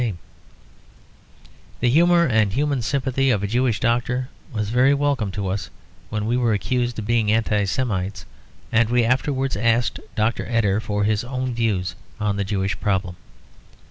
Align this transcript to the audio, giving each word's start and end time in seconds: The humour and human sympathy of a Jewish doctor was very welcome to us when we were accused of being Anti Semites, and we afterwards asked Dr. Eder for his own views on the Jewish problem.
The 1.79 1.89
humour 1.91 2.25
and 2.25 2.51
human 2.51 2.81
sympathy 2.81 3.29
of 3.29 3.43
a 3.43 3.47
Jewish 3.47 3.79
doctor 3.79 4.29
was 4.51 4.69
very 4.71 4.95
welcome 4.95 5.29
to 5.33 5.47
us 5.49 5.69
when 6.09 6.25
we 6.25 6.35
were 6.35 6.53
accused 6.53 6.97
of 6.97 7.05
being 7.05 7.31
Anti 7.31 7.65
Semites, 7.65 8.25
and 8.71 8.89
we 8.89 9.03
afterwards 9.03 9.55
asked 9.55 9.99
Dr. 10.15 10.47
Eder 10.47 10.79
for 10.79 11.03
his 11.03 11.23
own 11.23 11.53
views 11.53 11.93
on 12.19 12.35
the 12.37 12.43
Jewish 12.43 12.79
problem. 12.79 13.15